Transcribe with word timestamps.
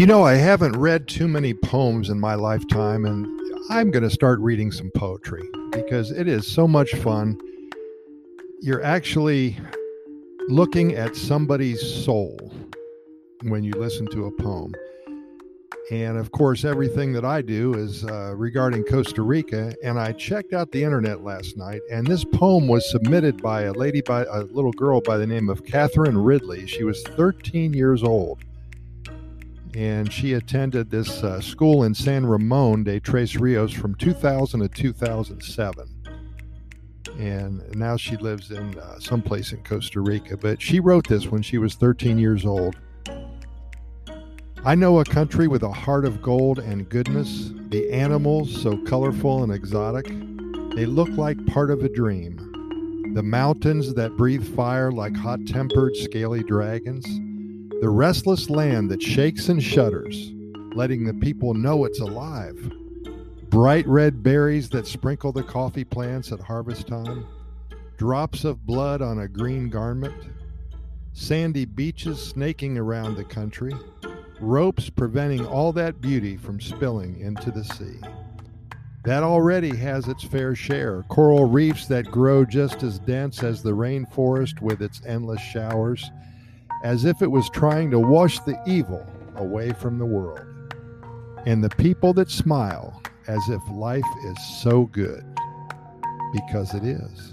You 0.00 0.06
know, 0.06 0.22
I 0.22 0.36
haven't 0.36 0.78
read 0.78 1.08
too 1.08 1.28
many 1.28 1.52
poems 1.52 2.08
in 2.08 2.18
my 2.18 2.34
lifetime, 2.34 3.04
and 3.04 3.26
I'm 3.68 3.90
going 3.90 4.02
to 4.02 4.08
start 4.08 4.40
reading 4.40 4.72
some 4.72 4.90
poetry 4.96 5.42
because 5.72 6.10
it 6.10 6.26
is 6.26 6.46
so 6.46 6.66
much 6.66 6.94
fun. 6.94 7.38
You're 8.62 8.82
actually 8.82 9.58
looking 10.48 10.94
at 10.94 11.16
somebody's 11.16 11.82
soul 11.82 12.38
when 13.42 13.62
you 13.62 13.72
listen 13.72 14.06
to 14.12 14.24
a 14.24 14.30
poem. 14.42 14.72
And 15.90 16.16
of 16.16 16.32
course, 16.32 16.64
everything 16.64 17.12
that 17.12 17.26
I 17.26 17.42
do 17.42 17.74
is 17.74 18.02
uh, 18.06 18.32
regarding 18.36 18.84
Costa 18.84 19.20
Rica. 19.20 19.74
And 19.84 20.00
I 20.00 20.12
checked 20.12 20.54
out 20.54 20.72
the 20.72 20.82
internet 20.82 21.24
last 21.24 21.58
night, 21.58 21.82
and 21.92 22.06
this 22.06 22.24
poem 22.24 22.68
was 22.68 22.90
submitted 22.90 23.42
by 23.42 23.64
a 23.64 23.72
lady, 23.72 24.00
by 24.00 24.24
a 24.24 24.44
little 24.44 24.72
girl 24.72 25.02
by 25.02 25.18
the 25.18 25.26
name 25.26 25.50
of 25.50 25.66
Catherine 25.66 26.16
Ridley. 26.16 26.66
She 26.66 26.84
was 26.84 27.02
13 27.02 27.74
years 27.74 28.02
old, 28.02 28.42
and 29.74 30.12
she 30.12 30.34
attended 30.34 30.90
this 30.90 31.22
uh, 31.22 31.40
school 31.40 31.84
in 31.84 31.94
San 31.94 32.26
Ramon 32.26 32.84
de 32.84 32.98
Tres 32.98 33.36
Rios 33.36 33.72
from 33.72 33.94
2000 33.94 34.60
to 34.60 34.68
2007. 34.68 35.88
And 37.18 37.62
now 37.76 37.96
she 37.96 38.16
lives 38.16 38.50
in 38.50 38.78
uh, 38.78 38.98
someplace 38.98 39.52
in 39.52 39.62
Costa 39.62 40.00
Rica. 40.00 40.36
But 40.36 40.60
she 40.60 40.80
wrote 40.80 41.08
this 41.08 41.26
when 41.26 41.42
she 41.42 41.58
was 41.58 41.74
13 41.74 42.18
years 42.18 42.44
old. 42.44 42.76
I 44.64 44.74
know 44.74 44.98
a 44.98 45.04
country 45.04 45.48
with 45.48 45.62
a 45.62 45.72
heart 45.72 46.04
of 46.04 46.20
gold 46.20 46.58
and 46.58 46.88
goodness, 46.88 47.52
the 47.68 47.90
animals 47.90 48.60
so 48.60 48.76
colorful 48.84 49.42
and 49.42 49.52
exotic, 49.52 50.06
they 50.74 50.84
look 50.84 51.08
like 51.10 51.46
part 51.46 51.70
of 51.70 51.82
a 51.82 51.88
dream. 51.88 52.36
The 53.14 53.22
mountains 53.22 53.94
that 53.94 54.16
breathe 54.16 54.54
fire 54.54 54.92
like 54.92 55.16
hot 55.16 55.46
tempered, 55.46 55.96
scaly 55.96 56.42
dragons, 56.42 57.06
the 57.80 57.88
restless 57.88 58.50
land 58.50 58.90
that 58.90 59.02
shakes 59.02 59.48
and 59.48 59.62
shudders, 59.62 60.32
letting 60.74 61.04
the 61.04 61.14
people 61.14 61.54
know 61.54 61.84
it's 61.84 62.00
alive. 62.00 62.72
Bright 63.48 63.86
red 63.86 64.22
berries 64.22 64.68
that 64.70 64.86
sprinkle 64.86 65.32
the 65.32 65.42
coffee 65.42 65.84
plants 65.84 66.30
at 66.32 66.40
harvest 66.40 66.86
time, 66.86 67.26
drops 67.96 68.44
of 68.44 68.64
blood 68.66 69.02
on 69.02 69.20
a 69.20 69.28
green 69.28 69.68
garment, 69.68 70.14
sandy 71.12 71.64
beaches 71.64 72.24
snaking 72.24 72.78
around 72.78 73.16
the 73.16 73.24
country 73.24 73.74
ropes 74.40 74.88
preventing 74.88 75.44
all 75.46 75.72
that 75.72 76.00
beauty 76.00 76.36
from 76.36 76.60
spilling 76.60 77.18
into 77.20 77.50
the 77.50 77.64
sea. 77.64 77.98
That 79.04 79.22
already 79.22 79.74
has 79.76 80.08
its 80.08 80.24
fair 80.24 80.54
share. 80.54 81.02
Coral 81.04 81.46
reefs 81.46 81.86
that 81.86 82.10
grow 82.10 82.44
just 82.44 82.82
as 82.82 82.98
dense 82.98 83.42
as 83.42 83.62
the 83.62 83.72
rainforest 83.72 84.60
with 84.60 84.82
its 84.82 85.00
endless 85.06 85.40
showers, 85.40 86.10
as 86.82 87.04
if 87.04 87.22
it 87.22 87.30
was 87.30 87.48
trying 87.50 87.90
to 87.90 87.98
wash 87.98 88.38
the 88.40 88.60
evil 88.66 89.06
away 89.36 89.72
from 89.72 89.98
the 89.98 90.06
world. 90.06 90.40
And 91.46 91.62
the 91.62 91.70
people 91.70 92.12
that 92.14 92.30
smile 92.30 93.02
as 93.26 93.48
if 93.48 93.60
life 93.70 94.04
is 94.24 94.62
so 94.62 94.84
good, 94.86 95.24
because 96.32 96.74
it 96.74 96.84
is. 96.84 97.32